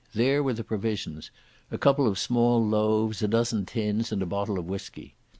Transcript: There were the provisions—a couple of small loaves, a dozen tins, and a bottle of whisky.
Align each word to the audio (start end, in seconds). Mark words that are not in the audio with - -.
There 0.15 0.41
were 0.41 0.55
the 0.55 0.63
provisions—a 0.63 1.77
couple 1.77 2.07
of 2.07 2.17
small 2.17 2.67
loaves, 2.67 3.21
a 3.21 3.27
dozen 3.27 3.67
tins, 3.67 4.11
and 4.11 4.23
a 4.23 4.25
bottle 4.25 4.57
of 4.57 4.65
whisky. 4.65 5.13